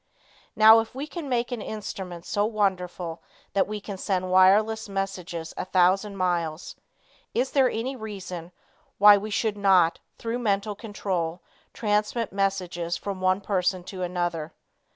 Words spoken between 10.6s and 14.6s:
control transmit messages from one person to another?